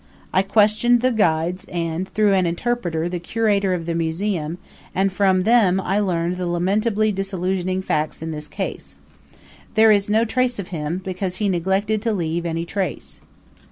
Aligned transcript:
I 0.33 0.41
questioned 0.41 1.01
the 1.01 1.11
guides 1.11 1.63
and, 1.65 2.09
through 2.09 2.33
an 2.33 2.47
interpreter, 2.47 3.07
the 3.07 3.19
curator 3.19 3.75
of 3.75 3.85
the 3.85 3.93
Museum, 3.93 4.57
and 4.95 5.13
from 5.13 5.43
them 5.43 5.79
I 5.79 5.99
learned 5.99 6.37
the 6.37 6.47
lamentably 6.47 7.11
disillusioning 7.11 7.83
facts 7.83 8.23
in 8.23 8.31
this 8.31 8.47
case. 8.47 8.95
There 9.75 9.91
is 9.91 10.09
no 10.09 10.25
trace 10.25 10.57
of 10.57 10.69
him 10.69 11.01
because 11.03 11.35
he 11.35 11.49
neglected 11.49 12.01
to 12.01 12.13
leave 12.13 12.47
any 12.47 12.65
trace. 12.65 13.21